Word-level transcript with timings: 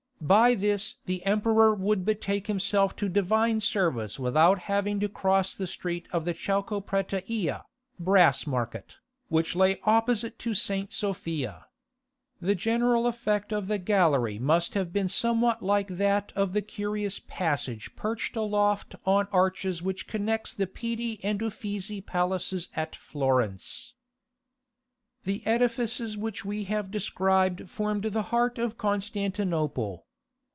By 0.23 0.53
this 0.53 0.97
the 1.07 1.25
emperor 1.25 1.73
would 1.73 2.05
betake 2.05 2.45
himself 2.45 2.95
to 2.97 3.09
divine 3.09 3.59
service 3.59 4.19
without 4.19 4.59
having 4.59 4.99
to 4.99 5.09
cross 5.09 5.55
the 5.55 5.65
street 5.65 6.07
of 6.13 6.25
the 6.25 6.33
Chalcoprateia 6.35 7.63
(brass 7.99 8.45
market), 8.45 8.97
which 9.29 9.55
lay 9.55 9.79
opposite 9.83 10.37
to 10.37 10.53
St. 10.53 10.93
Sophia. 10.93 11.65
The 12.39 12.53
general 12.53 13.07
effect 13.07 13.51
of 13.51 13.65
the 13.65 13.79
gallery 13.79 14.37
must 14.37 14.75
have 14.75 14.93
been 14.93 15.07
somewhat 15.09 15.63
like 15.63 15.87
that 15.87 16.31
of 16.35 16.53
the 16.53 16.61
curious 16.61 17.19
passage 17.19 17.95
perched 17.95 18.35
aloft 18.35 18.93
on 19.07 19.27
arches 19.31 19.81
which 19.81 20.07
connects 20.07 20.53
the 20.53 20.67
Pitti 20.67 21.19
and 21.23 21.41
Uffizi 21.41 21.99
palaces 21.99 22.69
at 22.75 22.95
Florence. 22.95 23.95
The 25.23 25.43
edifices 25.47 26.15
which 26.15 26.45
we 26.45 26.65
have 26.65 26.91
described 26.91 27.67
formed 27.67 28.03
the 28.03 28.21
heart 28.29 28.59
of 28.59 28.77
Constantinople. 28.77 30.05